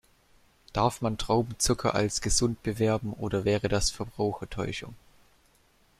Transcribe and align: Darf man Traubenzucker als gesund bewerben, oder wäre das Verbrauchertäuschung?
Darf 0.73 1.01
man 1.01 1.19
Traubenzucker 1.19 1.93
als 1.93 2.21
gesund 2.21 2.63
bewerben, 2.63 3.13
oder 3.13 3.45
wäre 3.45 3.69
das 3.69 3.91
Verbrauchertäuschung? 3.91 4.95